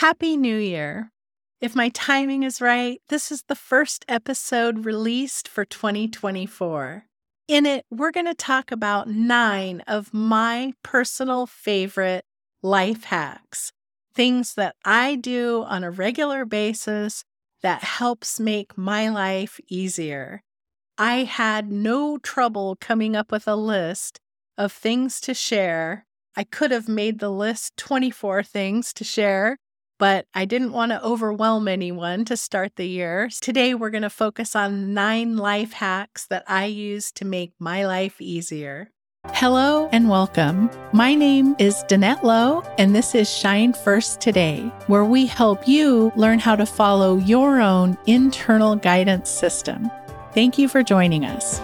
[0.00, 1.10] Happy New Year.
[1.58, 7.06] If my timing is right, this is the first episode released for 2024.
[7.48, 12.26] In it, we're going to talk about nine of my personal favorite
[12.62, 13.72] life hacks,
[14.14, 17.24] things that I do on a regular basis
[17.62, 20.42] that helps make my life easier.
[20.98, 24.20] I had no trouble coming up with a list
[24.58, 26.04] of things to share.
[26.36, 29.56] I could have made the list 24 things to share,
[29.98, 33.28] but I didn't want to overwhelm anyone to start the year.
[33.40, 37.86] Today, we're going to focus on nine life hacks that I use to make my
[37.86, 38.90] life easier.
[39.30, 40.70] Hello and welcome.
[40.92, 46.12] My name is Danette Lowe, and this is Shine First Today, where we help you
[46.16, 49.90] learn how to follow your own internal guidance system.
[50.32, 51.60] Thank you for joining us.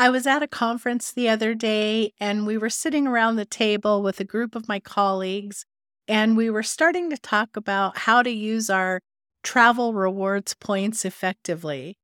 [0.00, 4.00] I was at a conference the other day and we were sitting around the table
[4.00, 5.66] with a group of my colleagues
[6.06, 9.00] and we were starting to talk about how to use our
[9.42, 11.98] travel rewards points effectively.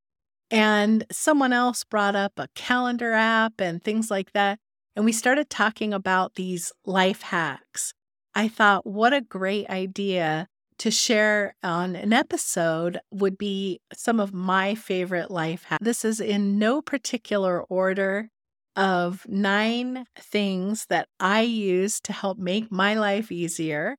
[0.51, 4.59] And someone else brought up a calendar app and things like that.
[4.97, 7.93] And we started talking about these life hacks.
[8.35, 14.33] I thought, what a great idea to share on an episode would be some of
[14.33, 15.83] my favorite life hacks.
[15.83, 18.29] This is in no particular order
[18.75, 23.95] of nine things that I use to help make my life easier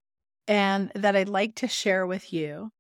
[0.47, 2.71] and that I'd like to share with you.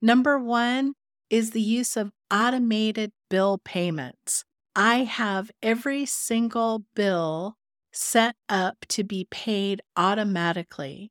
[0.00, 0.94] Number one
[1.30, 4.44] is the use of automated bill payments.
[4.74, 7.56] I have every single bill
[7.92, 11.10] set up to be paid automatically.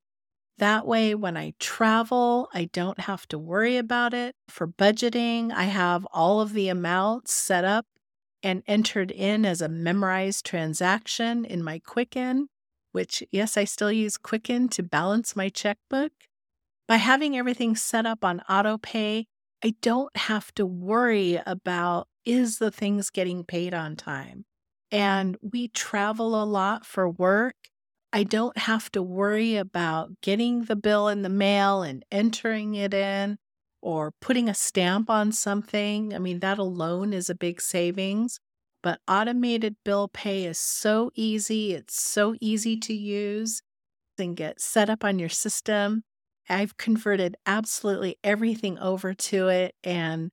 [0.57, 4.35] That way, when I travel, I don't have to worry about it.
[4.47, 7.85] For budgeting, I have all of the amounts set up
[8.43, 12.47] and entered in as a memorized transaction in my Quicken,
[12.91, 16.11] which, yes, I still use Quicken to balance my checkbook.
[16.87, 19.25] By having everything set up on autopay,
[19.63, 24.45] I don't have to worry about is the things getting paid on time.
[24.91, 27.55] And we travel a lot for work
[28.13, 32.93] I don't have to worry about getting the bill in the mail and entering it
[32.93, 33.37] in
[33.81, 36.13] or putting a stamp on something.
[36.13, 38.39] I mean, that alone is a big savings.
[38.83, 43.61] But automated bill pay is so easy, it's so easy to use
[44.17, 46.03] and get set up on your system.
[46.49, 49.75] I've converted absolutely everything over to it.
[49.83, 50.31] And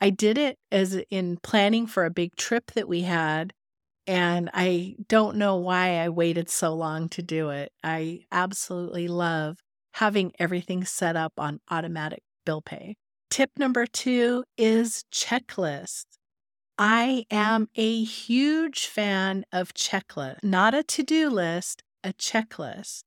[0.00, 3.52] I did it as in planning for a big trip that we had
[4.10, 7.70] and I don't know why I waited so long to do it.
[7.84, 9.58] I absolutely love
[9.94, 12.96] having everything set up on automatic bill pay.
[13.30, 16.06] Tip number two is checklists.
[16.76, 23.04] I am a huge fan of checklists, not a to do list, a checklist.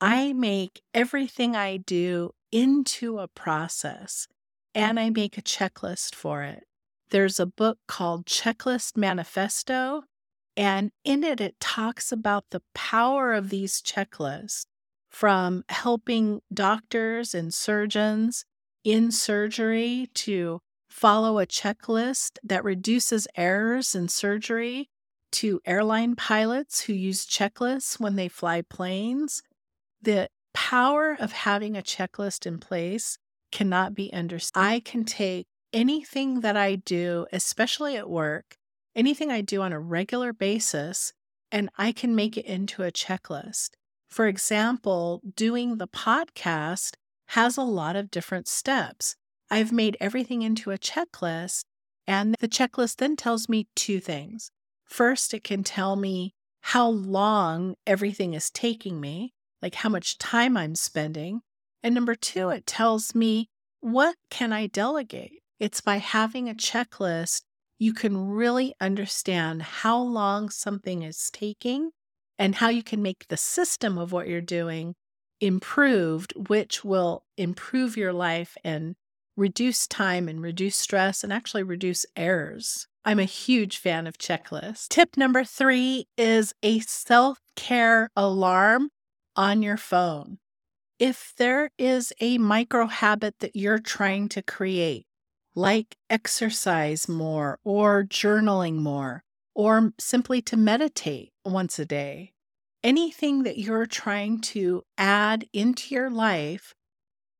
[0.00, 4.26] I make everything I do into a process
[4.74, 6.64] and I make a checklist for it.
[7.10, 10.04] There's a book called Checklist Manifesto
[10.56, 14.64] and in it, it talks about the power of these checklists
[15.08, 18.44] from helping doctors and surgeons
[18.84, 24.88] in surgery to follow a checklist that reduces errors in surgery
[25.32, 29.42] to airline pilots who use checklists when they fly planes.
[30.00, 33.18] The power of having a checklist in place
[33.52, 34.62] cannot be understood.
[34.62, 38.56] I can take anything that I do, especially at work,
[38.96, 41.12] anything I do on a regular basis,
[41.52, 43.70] and I can make it into a checklist.
[44.08, 46.94] For example, doing the podcast
[47.28, 49.16] has a lot of different steps.
[49.50, 51.64] I've made everything into a checklist,
[52.06, 54.50] and the checklist then tells me two things.
[54.84, 60.56] First, it can tell me how long everything is taking me, like how much time
[60.56, 61.42] I'm spending.
[61.82, 63.48] And number two, it tells me
[63.80, 65.42] what can I delegate?
[65.60, 67.42] It's by having a checklist
[67.78, 71.90] you can really understand how long something is taking
[72.38, 74.94] and how you can make the system of what you're doing
[75.40, 78.94] improved, which will improve your life and
[79.36, 82.86] reduce time and reduce stress and actually reduce errors.
[83.04, 84.88] I'm a huge fan of checklists.
[84.88, 88.88] Tip number three is a self care alarm
[89.36, 90.38] on your phone.
[90.98, 95.05] If there is a micro habit that you're trying to create,
[95.56, 99.24] like exercise more or journaling more
[99.54, 102.32] or simply to meditate once a day.
[102.84, 106.74] Anything that you're trying to add into your life,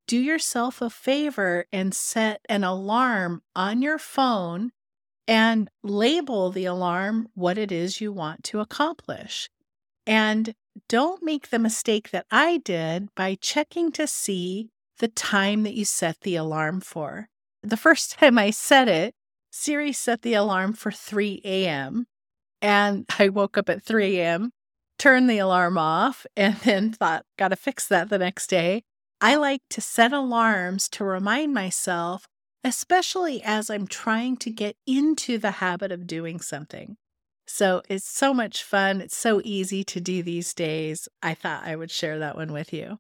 [0.08, 4.72] do yourself a favor and set an alarm on your phone
[5.28, 9.50] and label the alarm what it is you want to accomplish.
[10.06, 10.54] And
[10.88, 15.84] don't make the mistake that I did by checking to see the time that you
[15.84, 17.28] set the alarm for.
[17.66, 19.14] The first time I said it,
[19.50, 22.06] Siri set the alarm for 3 a.m.
[22.62, 24.52] And I woke up at 3 a.m.,
[24.98, 28.82] turned the alarm off, and then thought, got to fix that the next day.
[29.20, 32.26] I like to set alarms to remind myself,
[32.62, 36.96] especially as I'm trying to get into the habit of doing something.
[37.46, 39.00] So it's so much fun.
[39.00, 41.08] It's so easy to do these days.
[41.22, 42.98] I thought I would share that one with you.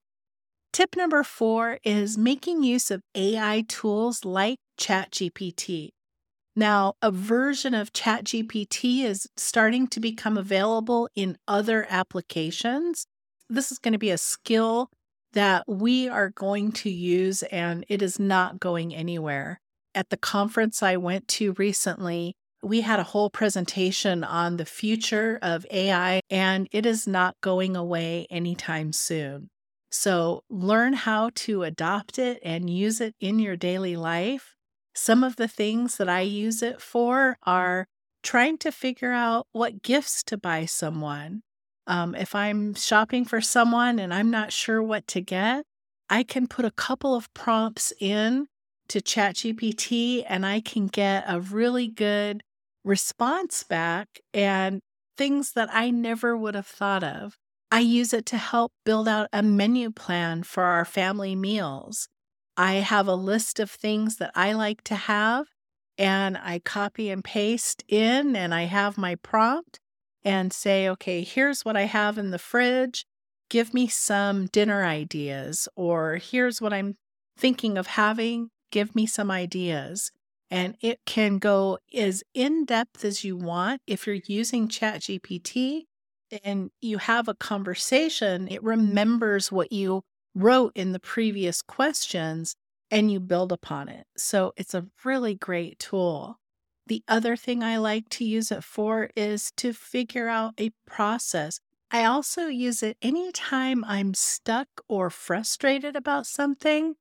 [0.76, 5.88] Tip number four is making use of AI tools like ChatGPT.
[6.54, 13.06] Now, a version of ChatGPT is starting to become available in other applications.
[13.48, 14.90] This is going to be a skill
[15.32, 19.62] that we are going to use, and it is not going anywhere.
[19.94, 25.38] At the conference I went to recently, we had a whole presentation on the future
[25.40, 29.48] of AI, and it is not going away anytime soon.
[29.96, 34.56] So, learn how to adopt it and use it in your daily life
[34.96, 37.86] some of the things that I use it for are
[38.22, 41.42] trying to figure out what gifts to buy someone.
[41.86, 45.64] Um, if I'm shopping for someone and I'm not sure what to get,
[46.08, 48.46] I can put a couple of prompts in
[48.88, 52.42] to ChatGPT and I can get a really good
[52.84, 54.80] response back and
[55.16, 57.36] things that I never would have thought of.
[57.70, 62.08] I use it to help build out a menu plan for our family meals.
[62.56, 65.46] I have a list of things that I like to have,
[65.98, 69.80] and I copy and paste in, and I have my prompt
[70.24, 73.04] and say, okay, here's what I have in the fridge.
[73.50, 76.96] Give me some dinner ideas, or here's what I'm
[77.36, 78.50] thinking of having.
[78.70, 80.10] Give me some ideas.
[80.50, 83.80] And it can go as in depth as you want.
[83.86, 85.82] If you're using ChatGPT
[86.44, 90.02] and you have a conversation, it remembers what you
[90.34, 92.56] wrote in the previous questions
[92.90, 94.06] and you build upon it.
[94.16, 96.38] So it's a really great tool.
[96.86, 101.58] The other thing I like to use it for is to figure out a process.
[101.90, 106.94] I also use it anytime I'm stuck or frustrated about something.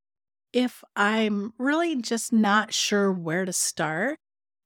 [0.53, 4.17] If I'm really just not sure where to start,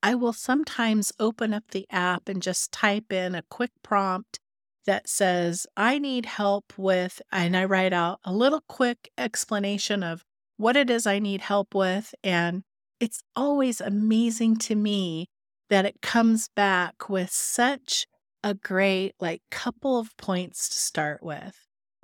[0.01, 4.39] I will sometimes open up the app and just type in a quick prompt
[4.85, 10.23] that says, I need help with, and I write out a little quick explanation of
[10.57, 12.13] what it is I need help with.
[12.23, 12.63] And
[12.99, 15.27] it's always amazing to me
[15.69, 18.07] that it comes back with such
[18.43, 21.55] a great, like, couple of points to start with.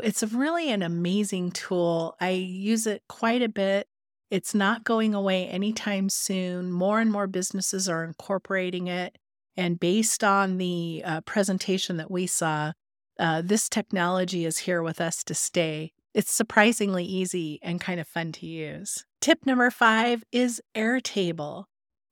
[0.04, 2.16] It's really an amazing tool.
[2.20, 3.88] I use it quite a bit.
[4.30, 6.72] It's not going away anytime soon.
[6.72, 9.18] More and more businesses are incorporating it.
[9.58, 12.74] And based on the uh, presentation that we saw,
[13.20, 15.94] uh, this technology is here with us to stay.
[16.14, 19.06] It's surprisingly easy and kind of fun to use.
[19.22, 21.66] Tip number five is Airtable.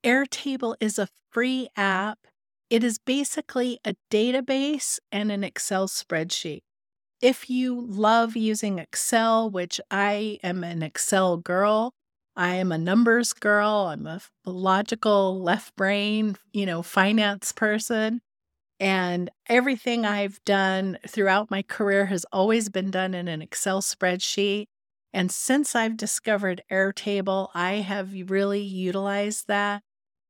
[0.04, 2.20] Airtable is a free app.
[2.70, 6.62] It is basically a database and an Excel spreadsheet.
[7.22, 11.94] If you love using Excel, which I am an Excel girl,
[12.36, 13.88] I am a numbers girl.
[13.92, 18.22] I'm a logical left brain, you know, finance person.
[18.80, 24.66] And everything I've done throughout my career has always been done in an Excel spreadsheet.
[25.14, 29.84] And since I've discovered Airtable, I have really utilized that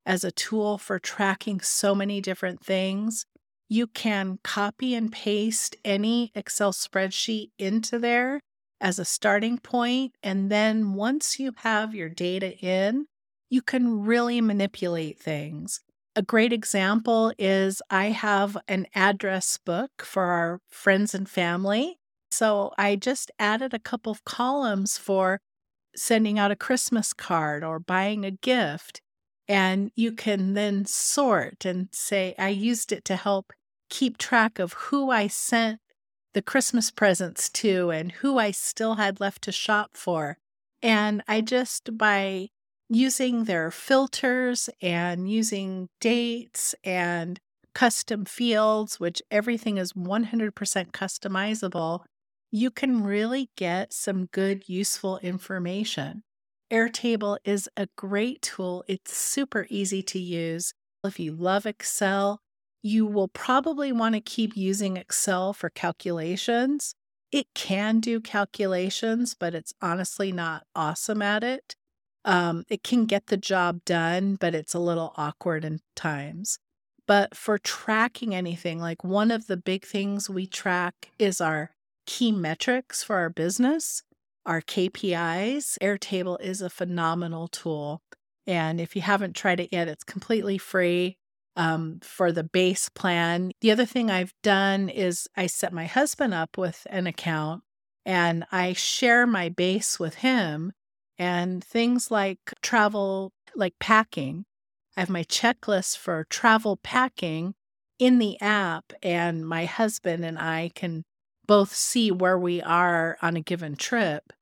[0.06, 3.26] as a tool for tracking so many different things.
[3.70, 8.42] You can copy and paste any Excel spreadsheet into there
[8.84, 10.14] as a starting point.
[10.22, 13.06] And then once you have your data in,
[13.50, 15.80] you can really manipulate things.
[16.16, 21.98] A great example is I have an address book for our friends and family.
[22.32, 25.40] So I just added a couple of columns for
[25.96, 29.02] sending out a Christmas card or buying a gift.
[29.48, 33.54] And you can then sort and say, I used it to help
[33.90, 35.80] keep track of who I sent
[36.34, 40.38] the Christmas presents to and who I still had left to shop for.
[40.82, 42.50] And I just, by
[42.90, 47.40] using their filters and using dates and
[47.74, 50.52] custom fields, which everything is 100%
[50.92, 52.02] customizable,
[52.52, 56.24] you can really get some good, useful information.
[56.72, 58.84] Airtable is a great tool.
[58.88, 60.74] It's super easy to use.
[61.04, 62.40] If you love Excel,
[62.84, 66.94] you will probably want to keep using Excel for calculations.
[67.32, 71.76] It can do calculations, but it's honestly not awesome at it.
[72.26, 76.60] Um, it can get the job done, but it's a little awkward in times.
[77.08, 81.72] But for tracking anything, like one of the big things we track is our
[82.06, 84.04] key metrics for our business,
[84.46, 85.78] our KPIs.
[85.82, 88.02] Airtable is a phenomenal tool.
[88.46, 91.18] And if you haven't tried it yet, it's completely free
[91.56, 93.52] um, for the base plan.
[93.62, 97.64] The other thing I've done is I set my husband up with an account
[98.06, 100.74] and I share my base with him
[101.18, 104.46] and things like travel, like packing.
[104.98, 107.56] I have my checklist for travel packing
[108.00, 111.04] in the app, and my husband and I can
[111.46, 114.34] both see where we are on a given trip.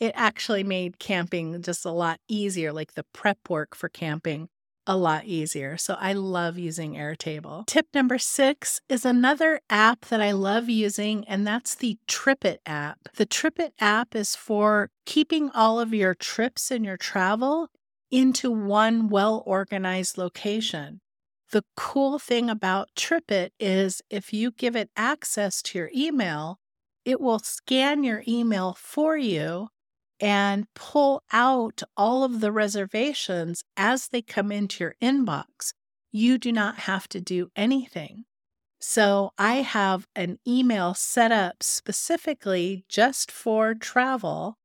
[0.00, 4.48] It actually made camping just a lot easier, like the prep work for camping
[4.86, 5.76] a lot easier.
[5.76, 7.66] So I love using Airtable.
[7.66, 12.98] Tip number six is another app that I love using, and that's the TripIt app.
[13.16, 17.68] The TripIt app is for keeping all of your trips and your travel
[18.10, 21.00] into one well organized location.
[21.50, 26.58] The cool thing about TripIt is if you give it access to your email,
[27.04, 29.68] it will scan your email for you
[30.20, 35.72] and pull out all of the reservations as they come into your inbox.
[36.12, 38.24] You do not have to do anything.
[38.80, 44.56] So I have an email set up specifically just for travel,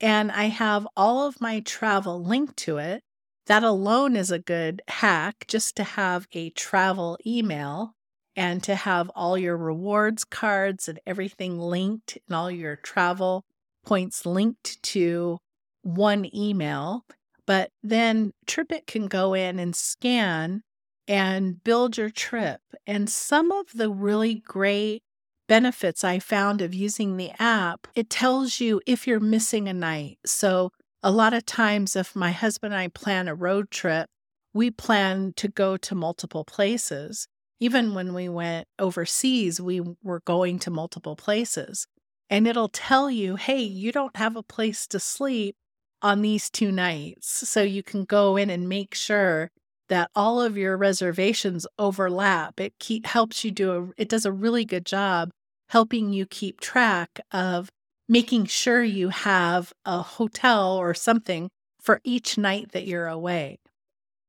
[0.00, 3.02] and I have all of my travel linked to it.
[3.46, 7.94] That alone is a good hack just to have a travel email
[8.34, 13.44] and to have all your rewards cards and everything linked and all your travel
[13.86, 15.38] points linked to
[15.82, 17.04] one email,
[17.46, 20.62] but then TripIt can go in and scan
[21.08, 22.60] and build your trip.
[22.86, 25.02] And some of the really great
[25.48, 30.18] benefits I found of using the app, it tells you if you're missing a night.
[30.26, 34.08] So, a lot of times, if my husband and I plan a road trip,
[34.52, 37.28] we plan to go to multiple places.
[37.60, 41.86] Even when we went overseas, we were going to multiple places
[42.28, 45.56] and it'll tell you, hey, you don't have a place to sleep
[46.02, 47.48] on these two nights.
[47.48, 49.50] So you can go in and make sure
[49.88, 52.60] that all of your reservations overlap.
[52.60, 55.30] It keep, helps you do a, it does a really good job
[55.68, 57.68] helping you keep track of
[58.08, 61.48] making sure you have a hotel or something
[61.80, 63.58] for each night that you're away.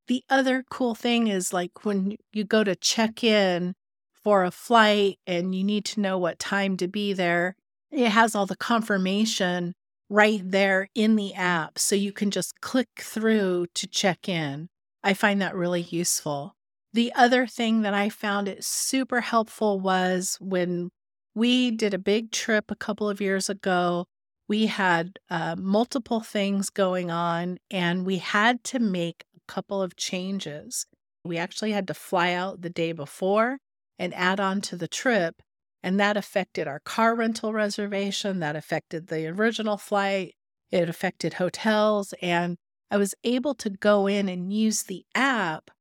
[0.07, 3.73] The other cool thing is like when you go to check in
[4.23, 7.55] for a flight and you need to know what time to be there,
[7.91, 9.73] it has all the confirmation
[10.09, 11.79] right there in the app.
[11.79, 14.69] So you can just click through to check in.
[15.03, 16.55] I find that really useful.
[16.93, 20.89] The other thing that I found it super helpful was when
[21.35, 24.05] we did a big trip a couple of years ago.
[24.47, 29.97] We had uh, multiple things going on, and we had to make a couple of
[29.97, 30.87] changes.
[31.23, 33.59] We actually had to fly out the day before
[33.99, 35.41] and add on to the trip.
[35.83, 40.35] And that affected our car rental reservation, that affected the original flight,
[40.71, 42.13] it affected hotels.
[42.21, 42.57] And
[42.89, 45.71] I was able to go in and use the app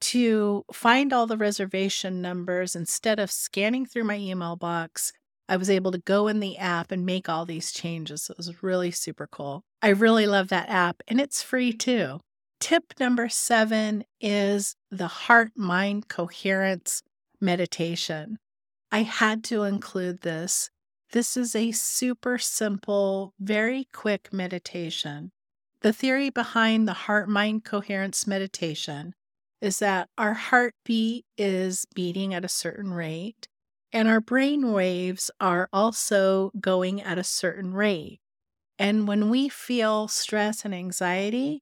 [0.00, 5.12] to find all the reservation numbers instead of scanning through my email box.
[5.48, 8.28] I was able to go in the app and make all these changes.
[8.28, 9.64] It was really super cool.
[9.80, 12.20] I really love that app, and it's free too.
[12.58, 17.02] Tip number seven is the heart mind coherence
[17.40, 18.38] meditation.
[18.96, 20.70] I had to include this.
[21.12, 25.32] This is a super simple, very quick meditation.
[25.82, 29.12] The theory behind the heart mind coherence meditation
[29.60, 33.48] is that our heartbeat is beating at a certain rate,
[33.92, 38.20] and our brain waves are also going at a certain rate.
[38.78, 41.60] And when we feel stress and anxiety,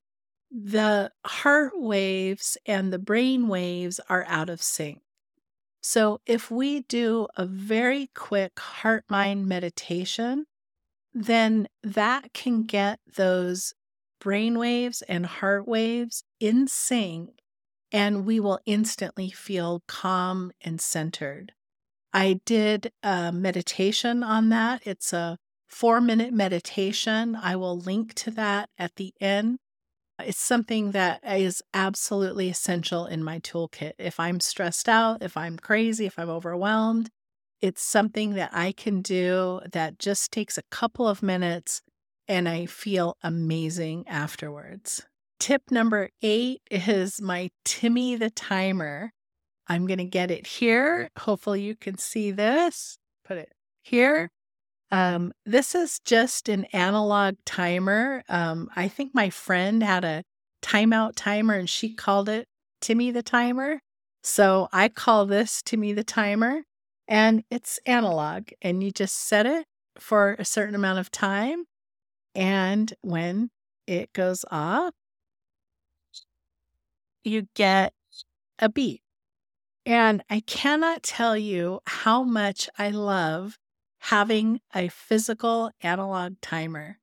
[0.53, 5.01] the heart waves and the brain waves are out of sync.
[5.87, 10.47] So, if we do a very quick heart mind meditation,
[11.13, 13.75] then that can get those
[14.19, 17.39] brain waves and heart waves in sync,
[17.93, 21.53] and we will instantly feel calm and centered.
[22.15, 24.87] I did a meditation on that.
[24.87, 25.37] It's a
[25.69, 27.37] four minute meditation.
[27.37, 29.59] I will link to that at the end
[30.21, 33.93] it's something that is absolutely essential in my toolkit.
[33.99, 37.11] If I'm stressed out, if I'm crazy, if I'm overwhelmed,
[37.61, 41.83] it's something that I can do that just takes a couple of minutes
[42.29, 45.05] and I feel amazing afterwards.
[45.41, 49.13] Tip number eight is my Timmy the timer.
[49.67, 51.09] I'm going to get it here.
[51.19, 52.99] Hopefully, you can see this.
[53.25, 53.53] Put it
[53.83, 54.31] here.
[54.95, 58.23] Um, this is just an analog timer.
[58.29, 60.23] Um, I think my friend had a
[60.63, 62.47] timeout timer and she called it
[62.81, 63.81] Timmy the timer.
[64.23, 66.63] So I call this Timmy the timer,
[67.09, 69.67] and it's analog, and you just set it
[69.99, 71.65] for a certain amount of time.
[72.37, 73.51] And when
[73.89, 74.95] it goes off,
[77.25, 77.93] you get
[78.61, 79.03] a beep.
[79.85, 83.59] And I cannot tell you how much I love
[84.05, 86.99] having a physical analog timer.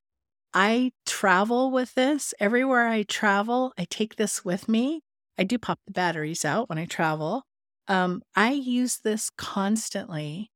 [0.54, 3.74] I travel with this everywhere I travel.
[3.76, 5.02] I take this with me.
[5.36, 7.44] I do pop the batteries out when I travel.
[7.88, 10.51] Um, I use this constantly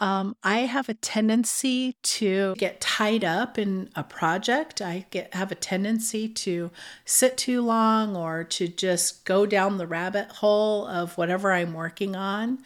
[0.00, 4.80] um, I have a tendency to get tied up in a project.
[4.80, 6.70] I get have a tendency to
[7.04, 12.14] sit too long or to just go down the rabbit hole of whatever I'm working
[12.14, 12.58] on.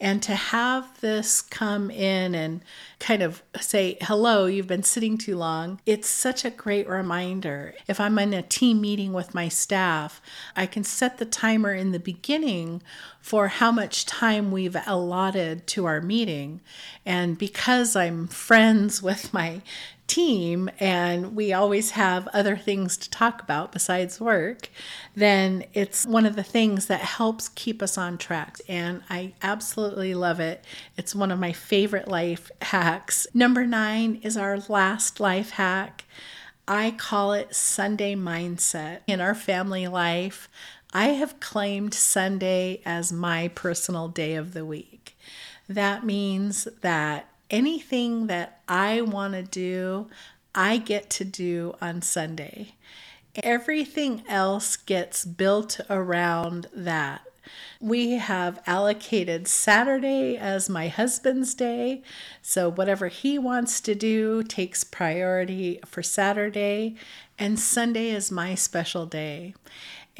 [0.00, 2.62] And to have this come in and
[2.98, 7.74] kind of say, hello, you've been sitting too long, it's such a great reminder.
[7.86, 10.20] If I'm in a team meeting with my staff,
[10.56, 12.82] I can set the timer in the beginning
[13.20, 16.60] for how much time we've allotted to our meeting.
[17.04, 19.62] And because I'm friends with my
[20.10, 24.68] team and we always have other things to talk about besides work,
[25.14, 28.58] then it's one of the things that helps keep us on track.
[28.68, 30.64] And I absolutely love it.
[30.96, 33.28] It's one of my favorite life hacks.
[33.32, 36.04] Number nine is our last life hack.
[36.66, 39.00] I call it Sunday mindset.
[39.06, 40.48] In our family life,
[40.92, 45.16] I have claimed Sunday as my personal day of the week.
[45.68, 50.08] That means that anything that I want to do,
[50.52, 52.74] I get to do on Sunday.
[53.36, 57.22] Everything else gets built around that.
[57.80, 62.02] We have allocated Saturday as my husband's day.
[62.42, 66.96] So, whatever he wants to do takes priority for Saturday,
[67.38, 69.54] and Sunday is my special day.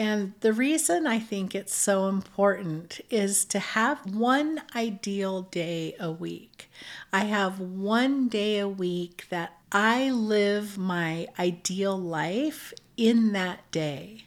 [0.00, 6.10] And the reason I think it's so important is to have one ideal day a
[6.10, 6.70] week.
[7.12, 14.24] I have one day a week that I live my ideal life in that day.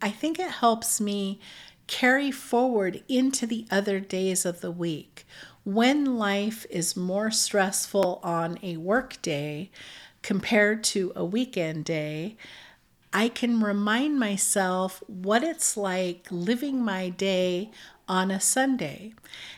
[0.00, 1.40] I think it helps me
[1.88, 5.26] carry forward into the other days of the week.
[5.64, 9.72] When life is more stressful on a work day
[10.22, 12.36] compared to a weekend day,
[13.12, 17.70] I can remind myself what it's like living my day
[18.08, 19.12] on a Sunday.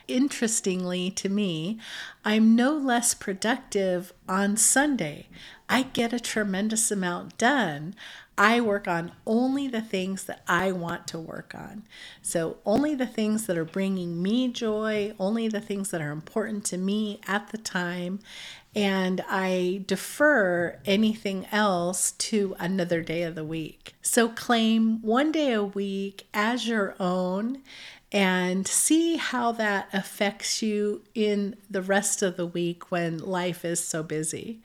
[0.08, 1.78] Interestingly to me,
[2.24, 5.28] I'm no less productive on Sunday.
[5.70, 7.94] I get a tremendous amount done.
[8.36, 11.84] I work on only the things that I want to work on.
[12.22, 16.64] So, only the things that are bringing me joy, only the things that are important
[16.66, 18.20] to me at the time
[18.74, 23.94] and I defer anything else to another day of the week.
[24.00, 27.62] So claim one day a week as your own
[28.12, 33.82] and see how that affects you in the rest of the week when life is
[33.82, 34.60] so busy.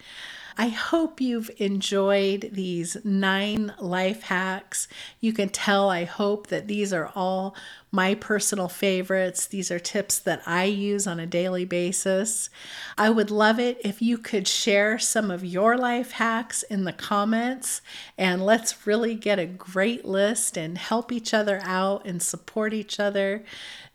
[0.58, 4.88] I hope you've enjoyed these nine life hacks.
[5.20, 7.56] You can tell, I hope, that these are all
[7.92, 9.46] my personal favorites.
[9.46, 12.50] These are tips that I use on a daily basis.
[12.98, 16.94] I would love it if you could share some of your life hacks in the
[16.94, 17.82] comments
[18.18, 23.00] and let's really get a great list and help each other out and support each
[23.00, 23.44] other.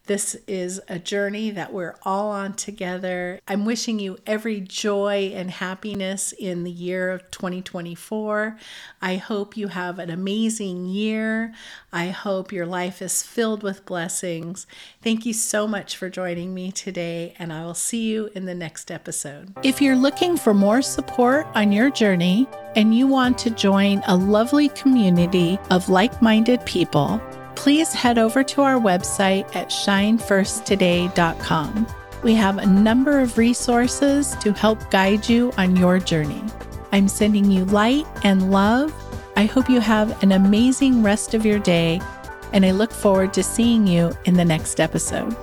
[0.06, 3.38] This is a journey that we're all on together.
[3.46, 8.56] I'm wishing you every joy and happiness in the year of 2024.
[9.00, 11.54] I hope you have an amazing year.
[11.92, 14.66] I hope your life is filled with blessings.
[15.00, 18.54] Thank you so much for joining me today, and I will see you in the
[18.54, 19.54] next episode.
[19.62, 24.16] If you're looking for more support on your journey and you want to join a
[24.16, 27.20] lovely community of like minded people,
[27.60, 31.86] please head over to our website at shinefirsttoday.com.
[32.22, 36.42] We have a number of resources to help guide you on your journey.
[36.90, 38.94] I'm sending you light and love.
[39.36, 42.00] I hope you have an amazing rest of your day,
[42.54, 45.36] and I look forward to seeing you in the next episode.